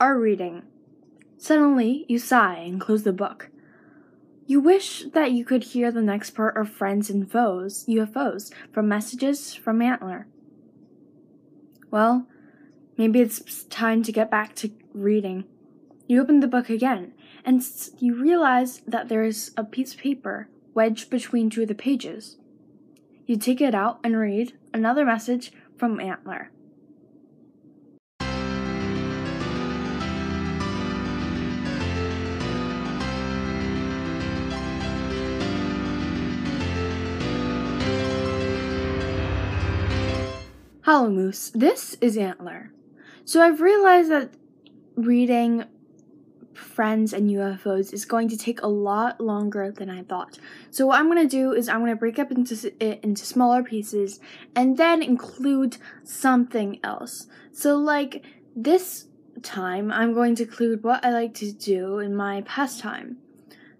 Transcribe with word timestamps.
are 0.00 0.18
reading. 0.18 0.62
Suddenly, 1.38 2.04
you 2.08 2.18
sigh 2.18 2.56
and 2.56 2.80
close 2.80 3.02
the 3.02 3.12
book. 3.12 3.50
You 4.46 4.60
wish 4.60 5.04
that 5.12 5.32
you 5.32 5.44
could 5.44 5.64
hear 5.64 5.90
the 5.90 6.02
next 6.02 6.30
part 6.30 6.56
of 6.56 6.68
Friends 6.68 7.08
and 7.08 7.30
Foes, 7.30 7.84
UFOs, 7.88 8.52
from 8.72 8.88
messages 8.88 9.54
from 9.54 9.80
Antler. 9.80 10.26
Well, 11.90 12.26
maybe 12.98 13.20
it's 13.20 13.64
time 13.64 14.02
to 14.02 14.12
get 14.12 14.30
back 14.30 14.54
to 14.56 14.70
reading. 14.92 15.44
You 16.06 16.20
open 16.20 16.40
the 16.40 16.48
book 16.48 16.68
again, 16.68 17.14
and 17.44 17.62
you 17.98 18.14
realize 18.14 18.82
that 18.86 19.08
there 19.08 19.24
is 19.24 19.52
a 19.56 19.64
piece 19.64 19.94
of 19.94 20.00
paper 20.00 20.48
wedged 20.74 21.08
between 21.08 21.48
two 21.48 21.62
of 21.62 21.68
the 21.68 21.74
pages. 21.74 22.36
You 23.26 23.36
take 23.36 23.60
it 23.60 23.74
out 23.74 24.00
and 24.04 24.18
read 24.18 24.52
another 24.74 25.06
message 25.06 25.52
from 25.78 26.00
Antler. 26.00 26.50
Hello, 40.86 41.08
Moose. 41.08 41.48
This 41.54 41.96
is 42.02 42.18
Antler. 42.18 42.70
So 43.24 43.40
I've 43.40 43.62
realized 43.62 44.10
that 44.10 44.34
reading 44.96 45.64
Friends 46.52 47.14
and 47.14 47.30
UFOs 47.30 47.90
is 47.94 48.04
going 48.04 48.28
to 48.28 48.36
take 48.36 48.60
a 48.60 48.66
lot 48.66 49.18
longer 49.18 49.72
than 49.72 49.88
I 49.88 50.02
thought. 50.02 50.38
So 50.70 50.84
what 50.84 51.00
I'm 51.00 51.10
going 51.10 51.26
to 51.26 51.36
do 51.36 51.54
is 51.54 51.70
I'm 51.70 51.78
going 51.78 51.92
to 51.92 51.96
break 51.96 52.18
up 52.18 52.30
into 52.30 52.70
it 52.80 53.00
into 53.02 53.24
smaller 53.24 53.62
pieces 53.62 54.20
and 54.54 54.76
then 54.76 55.02
include 55.02 55.78
something 56.02 56.80
else. 56.84 57.28
So 57.50 57.76
like 57.76 58.22
this 58.54 59.06
time 59.42 59.90
I'm 59.90 60.12
going 60.12 60.34
to 60.34 60.42
include 60.42 60.84
what 60.84 61.02
I 61.02 61.12
like 61.12 61.32
to 61.36 61.50
do 61.50 61.98
in 61.98 62.14
my 62.14 62.42
pastime. 62.42 63.16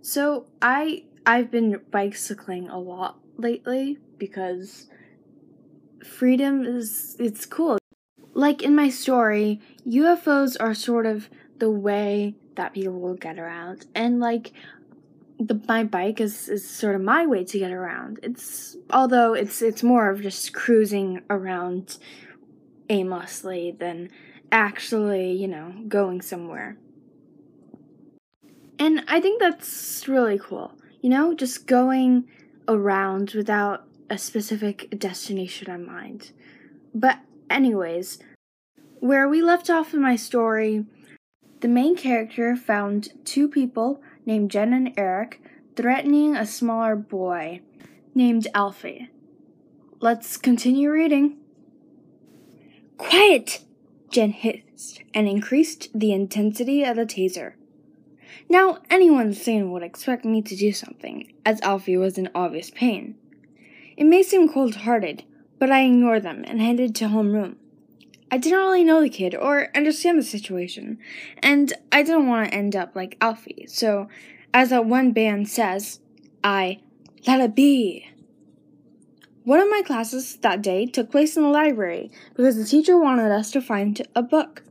So 0.00 0.46
I 0.62 1.04
I've 1.26 1.50
been 1.50 1.82
bicycling 1.90 2.70
a 2.70 2.78
lot 2.78 3.18
lately 3.36 3.98
because 4.16 4.86
freedom 6.04 6.64
is 6.64 7.16
it's 7.18 7.46
cool. 7.46 7.78
Like 8.34 8.62
in 8.62 8.74
my 8.74 8.90
story, 8.90 9.60
UFOs 9.86 10.56
are 10.60 10.74
sort 10.74 11.06
of 11.06 11.28
the 11.58 11.70
way 11.70 12.34
that 12.56 12.74
people 12.74 13.00
will 13.00 13.14
get 13.14 13.38
around, 13.38 13.86
and 13.94 14.20
like 14.20 14.52
the 15.38 15.60
my 15.66 15.84
bike 15.84 16.20
is, 16.20 16.48
is 16.48 16.68
sort 16.68 16.94
of 16.94 17.00
my 17.00 17.26
way 17.26 17.44
to 17.44 17.58
get 17.58 17.72
around. 17.72 18.20
It's 18.22 18.76
although 18.90 19.34
it's 19.34 19.62
it's 19.62 19.82
more 19.82 20.10
of 20.10 20.22
just 20.22 20.52
cruising 20.52 21.22
around 21.30 21.98
aimlessly 22.88 23.74
than 23.78 24.10
actually, 24.52 25.32
you 25.32 25.48
know, 25.48 25.74
going 25.88 26.20
somewhere. 26.20 26.76
And 28.78 29.04
I 29.08 29.20
think 29.20 29.40
that's 29.40 30.06
really 30.08 30.38
cool. 30.38 30.72
You 31.00 31.10
know, 31.10 31.34
just 31.34 31.66
going 31.66 32.28
around 32.68 33.32
without 33.32 33.86
a 34.10 34.18
specific 34.18 34.98
destination 34.98 35.70
in 35.70 35.86
mind. 35.86 36.32
But, 36.94 37.18
anyways, 37.50 38.18
where 39.00 39.28
we 39.28 39.42
left 39.42 39.70
off 39.70 39.94
in 39.94 40.00
my 40.00 40.16
story, 40.16 40.86
the 41.60 41.68
main 41.68 41.96
character 41.96 42.56
found 42.56 43.08
two 43.24 43.48
people 43.48 44.02
named 44.26 44.50
Jen 44.50 44.72
and 44.72 44.92
Eric 44.96 45.40
threatening 45.76 46.36
a 46.36 46.46
smaller 46.46 46.96
boy 46.96 47.60
named 48.14 48.46
Alfie. 48.54 49.10
Let's 50.00 50.36
continue 50.36 50.90
reading. 50.90 51.38
Quiet! 52.96 53.64
Jen 54.10 54.30
hissed 54.30 55.02
and 55.12 55.26
increased 55.26 55.88
the 55.94 56.12
intensity 56.12 56.84
of 56.84 56.96
the 56.96 57.06
taser. 57.06 57.54
Now, 58.48 58.78
anyone 58.90 59.32
sane 59.32 59.72
would 59.72 59.82
expect 59.82 60.24
me 60.24 60.42
to 60.42 60.54
do 60.54 60.72
something, 60.72 61.32
as 61.44 61.60
Alfie 61.62 61.96
was 61.96 62.18
in 62.18 62.30
obvious 62.34 62.70
pain. 62.70 63.16
It 63.96 64.04
may 64.04 64.22
seem 64.22 64.48
cold 64.48 64.76
hearted, 64.76 65.24
but 65.58 65.70
I 65.70 65.84
ignored 65.84 66.22
them 66.22 66.44
and 66.46 66.60
headed 66.60 66.94
to 66.96 67.06
homeroom. 67.06 67.56
I 68.30 68.38
didn't 68.38 68.58
really 68.58 68.84
know 68.84 69.00
the 69.00 69.08
kid 69.08 69.34
or 69.34 69.68
understand 69.76 70.18
the 70.18 70.24
situation, 70.24 70.98
and 71.38 71.72
I 71.92 72.02
didn't 72.02 72.26
want 72.26 72.48
to 72.48 72.54
end 72.54 72.74
up 72.74 72.96
like 72.96 73.16
Alfie, 73.20 73.66
so, 73.68 74.08
as 74.52 74.70
that 74.70 74.86
one 74.86 75.12
band 75.12 75.48
says, 75.48 76.00
I 76.42 76.80
let 77.26 77.40
it 77.40 77.54
be. 77.54 78.10
One 79.44 79.60
of 79.60 79.68
my 79.68 79.82
classes 79.86 80.36
that 80.36 80.62
day 80.62 80.86
took 80.86 81.10
place 81.10 81.36
in 81.36 81.42
the 81.42 81.48
library 81.48 82.10
because 82.34 82.56
the 82.56 82.64
teacher 82.64 82.98
wanted 82.98 83.30
us 83.30 83.50
to 83.52 83.60
find 83.60 84.00
a 84.14 84.22
book. 84.22 84.62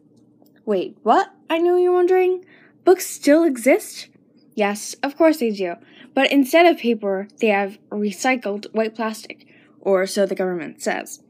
Wait, 0.66 0.98
what? 1.04 1.32
I 1.50 1.60
know 1.60 1.78
you're 1.78 1.94
wondering. 1.94 2.44
Books 2.84 3.06
still 3.06 3.44
exist? 3.44 4.10
Yes, 4.56 4.96
of 5.04 5.18
course 5.18 5.38
they 5.38 5.52
do. 5.52 5.76
But 6.14 6.32
instead 6.32 6.66
of 6.66 6.80
paper, 6.80 7.28
they 7.40 7.48
have 7.48 7.80
recycled 7.90 8.74
white 8.74 8.96
plastic, 8.96 9.48
or 9.80 10.06
so 10.06 10.26
the 10.26 10.36
government 10.36 10.82
says. 10.82 11.22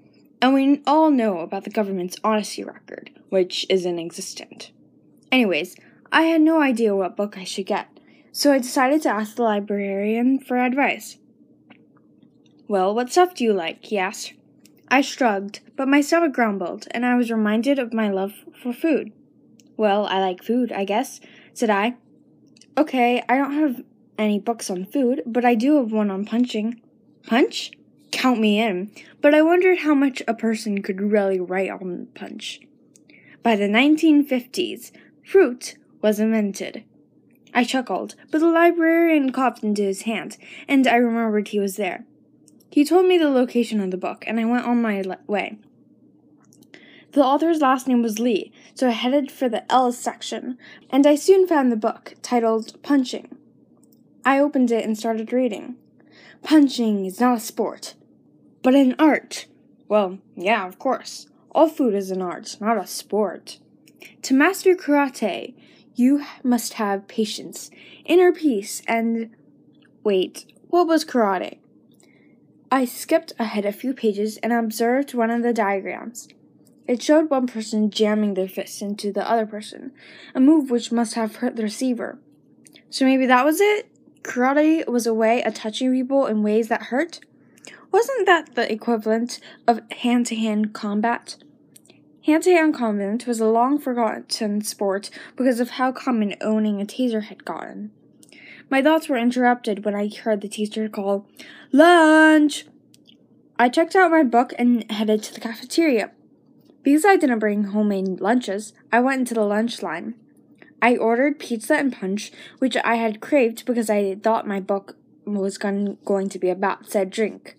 And 0.41 0.53
we 0.53 0.81
all 0.85 1.09
know 1.09 1.39
about 1.39 1.63
the 1.63 1.69
government's 1.69 2.17
honesty 2.23 2.63
record, 2.63 3.11
which 3.29 3.66
is 3.69 3.85
inexistent. 3.85 4.72
Anyways, 5.31 5.75
I 6.11 6.23
had 6.23 6.41
no 6.41 6.61
idea 6.61 6.95
what 6.95 7.16
book 7.16 7.38
I 7.38 7.45
should 7.45 7.66
get, 7.66 7.88
so 8.31 8.51
I 8.51 8.59
decided 8.59 9.01
to 9.03 9.09
ask 9.09 9.35
the 9.35 9.44
librarian 9.44 10.40
for 10.40 10.57
advice. 10.57 11.17
Well, 12.67 12.94
what 12.94 13.11
stuff 13.11 13.35
do 13.35 13.44
you 13.44 13.53
like? 13.53 13.85
he 13.85 13.97
asked. 13.97 14.34
I 14.90 15.01
shrugged, 15.01 15.61
but 15.75 15.88
my 15.88 16.01
stomach 16.01 16.34
grumbled, 16.34 16.88
and 16.91 17.05
I 17.05 17.16
was 17.16 17.31
reminded 17.31 17.79
of 17.79 17.94
my 17.94 18.09
love 18.09 18.34
for 18.61 18.73
food. 18.73 19.11
Well, 19.78 20.05
I 20.05 20.19
like 20.19 20.44
food, 20.44 20.72
I 20.72 20.84
guess, 20.84 21.19
said 21.53 21.69
I. 21.69 21.95
Okay, 22.75 23.23
I 23.29 23.38
don't 23.38 23.53
have 23.53 23.84
any 24.17 24.39
books 24.39 24.69
on 24.69 24.85
food, 24.85 25.22
but 25.25 25.45
I 25.45 25.53
do 25.53 25.78
have 25.78 25.91
one 25.91 26.09
on 26.09 26.25
punching. 26.25 26.81
Punch? 27.28 27.72
Count 28.11 28.39
me 28.39 28.59
in. 28.59 28.91
But 29.22 29.35
I 29.35 29.41
wondered 29.44 29.79
how 29.79 29.94
much 29.94 30.23
a 30.28 30.34
person 30.34 30.81
could 30.81 31.00
really 31.00 31.39
write 31.39 31.69
on 31.69 32.07
punch. 32.16 32.61
By 33.44 33.56
the 33.56 33.67
1950s, 33.67 34.91
fruit 35.23 35.75
was 36.01 36.19
invented. 36.19 36.84
I 37.53 37.63
chuckled, 37.63 38.16
but 38.31 38.39
the 38.39 38.47
librarian 38.47 39.31
coughed 39.31 39.63
into 39.63 39.84
his 39.84 40.03
hand, 40.03 40.38
and 40.67 40.88
I 40.88 40.95
remembered 40.95 41.50
he 41.50 41.59
was 41.59 41.75
there. 41.75 42.05
He 42.72 42.84
told 42.84 43.05
me 43.05 43.19
the 43.19 43.29
location 43.29 43.79
of 43.81 43.91
the 43.91 43.97
book, 43.97 44.23
and 44.25 44.40
I 44.40 44.45
went 44.45 44.66
on 44.66 44.81
my 44.81 45.03
way. 45.28 45.59
The 47.13 47.24
author's 47.24 47.62
last 47.62 47.88
name 47.88 48.01
was 48.01 48.18
Lee, 48.18 48.51
so 48.74 48.88
I 48.88 48.91
headed 48.91 49.31
for 49.31 49.47
the 49.47 49.72
L 49.72 49.91
section, 49.91 50.57
and 50.90 51.06
I 51.06 51.13
soon 51.13 51.46
found 51.46 51.72
the 51.72 51.75
book, 51.75 52.16
titled 52.24 52.81
Punching. 52.81 53.38
I 54.25 54.40
opened 54.40 54.72
it 54.72 54.84
and 54.84 54.97
started 54.97 55.31
reading. 55.31 55.75
Punching 56.41 57.06
is 57.06 57.19
not 57.19 57.38
a 57.38 57.40
sport, 57.40 57.94
but 58.63 58.73
an 58.73 58.96
art. 58.97 59.46
Well, 59.88 60.18
yeah, 60.35 60.68
of 60.68 60.79
course. 60.79 61.28
All 61.52 61.68
food 61.68 61.94
is 61.94 62.09
an 62.09 62.19
art, 62.19 62.57
not 62.59 62.79
a 62.79 62.88
sport. 62.88 63.59
To 64.23 64.34
master 64.34 64.75
karate, 64.75 65.53
you 65.94 66.25
must 66.44 66.73
have 66.73 67.07
patience, 67.07 67.69
inner 68.06 68.31
peace, 68.31 68.81
and. 68.88 69.35
Wait, 70.03 70.52
what 70.69 70.88
was 70.88 71.06
karate? 71.06 71.59
I 72.72 72.85
skipped 72.85 73.34
ahead 73.38 73.66
a 73.66 73.72
few 73.72 73.94
pages 73.94 74.38
and 74.38 74.52
observed 74.52 75.13
one 75.13 75.29
of 75.29 75.44
the 75.44 75.53
diagrams. 75.53 76.28
It 76.88 77.02
showed 77.02 77.30
one 77.30 77.48
person 77.48 77.90
jamming 77.90 78.34
their 78.34 78.48
fist 78.48 78.82
into 78.82 79.12
the 79.12 79.30
other 79.30 79.46
person, 79.46 79.92
a 80.36 80.40
move 80.40 80.70
which 80.70 80.92
must 80.92 81.14
have 81.14 81.38
hurt 81.38 81.56
the 81.56 81.64
receiver. 81.64 82.20
So 82.90 83.06
maybe 83.06 83.26
that 83.26 83.46
was 83.46 83.62
it? 83.62 83.90
Karate 84.22 84.88
was 84.88 85.08
a 85.08 85.14
way 85.14 85.44
of 85.44 85.54
touching 85.54 85.92
people 85.92 86.26
in 86.26 86.44
ways 86.44 86.68
that 86.68 86.84
hurt? 86.84 87.20
Wasn't 87.92 88.26
that 88.26 88.56
the 88.56 88.72
equivalent 88.72 89.40
of 89.68 89.82
hand 89.92 90.26
to 90.28 90.36
hand 90.36 90.74
combat? 90.74 91.38
Hand 92.26 92.44
to 92.44 92.52
hand 92.52 92.74
combat 92.74 93.28
was 93.28 93.40
a 93.40 93.46
long 93.46 93.78
forgotten 93.78 94.62
sport 94.62 95.10
because 95.36 95.59
of 95.59 95.72
how 95.72 95.91
common 95.91 96.36
owning 96.41 96.82
a 96.82 96.86
taser 96.86 97.24
had 97.24 97.46
gotten. 97.46 97.91
My 98.70 98.82
thoughts 98.82 99.09
were 99.09 99.18
interrupted 99.18 99.86
when 99.86 99.96
I 99.96 100.09
heard 100.09 100.41
the 100.41 100.47
teacher 100.47 100.90
call, 100.90 101.28
Lunch! 101.72 102.66
I 103.59 103.70
checked 103.70 103.96
out 103.96 104.12
my 104.12 104.24
book 104.24 104.53
and 104.58 104.90
headed 104.91 105.22
to 105.24 105.34
the 105.34 105.40
cafeteria. 105.40 106.12
Because 106.84 107.06
I 107.06 107.16
didn't 107.16 107.40
bring 107.40 107.64
homemade 107.66 108.20
lunches, 108.20 108.74
I 108.91 109.00
went 109.00 109.20
into 109.20 109.34
the 109.34 109.46
lunch 109.46 109.82
line. 109.82 110.16
I 110.82 110.97
ordered 110.97 111.40
pizza 111.40 111.76
and 111.76 111.94
punch, 111.94 112.32
which 112.59 112.76
I 112.84 112.96
had 112.96 113.22
craved 113.22 113.66
because 113.66 113.90
I 113.90 114.16
thought 114.16 114.46
my 114.46 114.59
book 114.59 114.97
was 115.26 115.58
going 115.58 116.30
to 116.30 116.40
be 116.40 116.50
about 116.50 116.90
said 116.90 117.09
drink. 117.09 117.56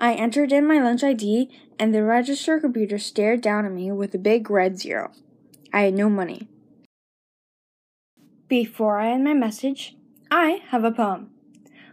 I 0.00 0.14
entered 0.14 0.52
in 0.52 0.66
my 0.66 0.80
lunch 0.80 1.04
ID, 1.04 1.48
and 1.78 1.94
the 1.94 2.02
register 2.02 2.58
computer 2.58 2.98
stared 2.98 3.40
down 3.40 3.64
at 3.64 3.72
me 3.72 3.92
with 3.92 4.14
a 4.14 4.18
big 4.18 4.50
red 4.50 4.78
zero. 4.80 5.12
I 5.72 5.82
had 5.82 5.94
no 5.94 6.10
money. 6.10 6.48
Before 8.48 8.98
I 8.98 9.12
end 9.12 9.24
my 9.24 9.34
message, 9.34 9.96
I 10.30 10.62
have 10.68 10.82
a 10.82 10.90
poem. 10.90 11.30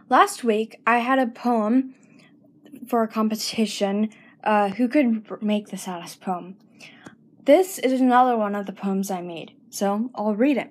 Last 0.08 0.42
week, 0.42 0.80
I 0.84 0.98
had 0.98 1.20
a 1.20 1.26
poem 1.26 1.94
for 2.88 3.04
a 3.04 3.08
competition 3.08 4.10
uh, 4.44 4.70
who 4.70 4.88
could 4.88 5.42
make 5.42 5.68
the 5.68 5.76
saddest 5.76 6.20
poem. 6.20 6.56
This 7.44 7.78
is 7.78 8.00
another 8.00 8.36
one 8.36 8.54
of 8.54 8.66
the 8.66 8.72
poems 8.72 9.10
I 9.10 9.20
made, 9.20 9.52
so 9.70 10.10
I'll 10.14 10.34
read 10.34 10.56
it. 10.56 10.70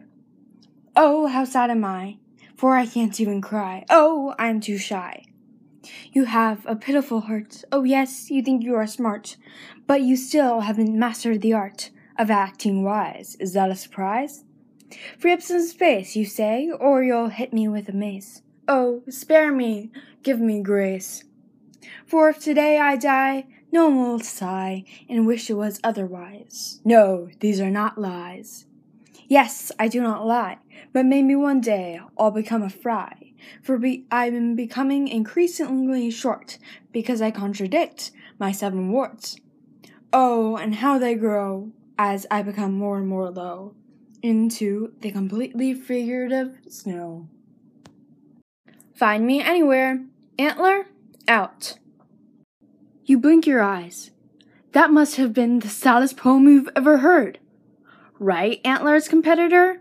Oh, 0.95 1.27
how 1.27 1.45
sad 1.45 1.69
am 1.69 1.83
I, 1.83 2.17
for 2.55 2.75
I 2.75 2.85
can't 2.85 3.19
even 3.19 3.41
cry. 3.41 3.85
Oh, 3.89 4.35
I 4.37 4.47
am 4.47 4.61
too 4.61 4.77
shy. 4.77 5.25
You 6.13 6.25
have 6.25 6.65
a 6.65 6.75
pitiful 6.75 7.21
heart. 7.21 7.63
Oh, 7.71 7.83
yes, 7.83 8.29
you 8.29 8.41
think 8.41 8.63
you 8.63 8.75
are 8.75 8.87
smart, 8.87 9.37
but 9.87 10.01
you 10.01 10.15
still 10.15 10.61
haven't 10.61 10.97
mastered 10.97 11.41
the 11.41 11.53
art 11.53 11.89
of 12.17 12.29
acting 12.29 12.83
wise. 12.83 13.35
Is 13.39 13.53
that 13.53 13.71
a 13.71 13.75
surprise? 13.75 14.43
Free 15.17 15.31
up 15.33 15.41
some 15.41 15.65
space, 15.65 16.15
you 16.15 16.25
say, 16.25 16.69
or 16.69 17.03
you'll 17.03 17.29
hit 17.29 17.53
me 17.53 17.67
with 17.67 17.89
a 17.89 17.93
mace. 17.93 18.41
Oh, 18.67 19.01
spare 19.09 19.51
me, 19.51 19.91
give 20.21 20.39
me 20.39 20.61
grace. 20.61 21.23
For 22.05 22.29
if 22.29 22.39
today 22.39 22.77
I 22.77 22.95
die, 22.95 23.45
no 23.71 23.87
one 23.87 23.97
will 23.97 24.19
sigh 24.19 24.83
and 25.09 25.25
wish 25.25 25.49
it 25.49 25.53
was 25.53 25.79
otherwise. 25.83 26.81
No, 26.83 27.29
these 27.39 27.61
are 27.61 27.71
not 27.71 27.97
lies. 27.97 28.65
Yes, 29.27 29.71
I 29.79 29.87
do 29.87 30.01
not 30.01 30.25
lie, 30.25 30.57
but 30.91 31.05
maybe 31.05 31.35
one 31.35 31.61
day 31.61 31.99
I'll 32.17 32.31
become 32.31 32.63
a 32.63 32.69
fry, 32.69 33.33
for 33.63 33.77
be- 33.77 34.05
I'm 34.11 34.55
becoming 34.55 35.07
increasingly 35.07 36.11
short 36.11 36.57
because 36.91 37.21
I 37.21 37.31
contradict 37.31 38.11
my 38.39 38.51
seven 38.51 38.91
warts. 38.91 39.37
Oh, 40.11 40.57
and 40.57 40.75
how 40.75 40.99
they 40.99 41.15
grow 41.15 41.71
as 41.97 42.27
I 42.29 42.41
become 42.41 42.73
more 42.73 42.97
and 42.97 43.07
more 43.07 43.29
low 43.29 43.73
into 44.21 44.93
the 44.99 45.11
completely 45.11 45.73
figurative 45.73 46.57
snow. 46.67 47.29
Find 48.93 49.25
me 49.25 49.41
anywhere. 49.41 50.05
Antler, 50.37 50.87
out. 51.27 51.77
You 53.11 53.19
blink 53.19 53.45
your 53.45 53.61
eyes. 53.61 54.11
That 54.71 54.89
must 54.89 55.17
have 55.17 55.33
been 55.33 55.59
the 55.59 55.67
saddest 55.67 56.15
poem 56.15 56.47
you've 56.47 56.69
ever 56.77 56.99
heard. 56.99 57.39
Right, 58.19 58.63
Antler's 58.63 59.09
competitor? 59.09 59.80